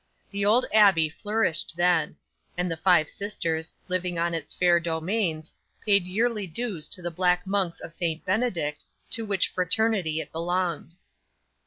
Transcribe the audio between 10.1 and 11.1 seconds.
it belonged.